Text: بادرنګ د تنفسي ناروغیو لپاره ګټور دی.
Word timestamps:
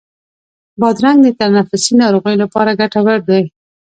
بادرنګ 0.79 1.19
د 1.23 1.27
تنفسي 1.39 1.93
ناروغیو 2.01 2.41
لپاره 2.43 2.77
ګټور 2.81 3.19
دی. 3.29 3.43